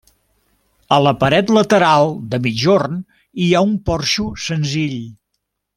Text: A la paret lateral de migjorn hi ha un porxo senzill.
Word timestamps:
A 0.95 0.97
la 1.07 1.11
paret 1.23 1.51
lateral 1.57 2.09
de 2.33 2.41
migjorn 2.47 2.99
hi 3.45 3.53
ha 3.61 3.65
un 3.71 3.77
porxo 3.91 4.27
senzill. 4.47 4.99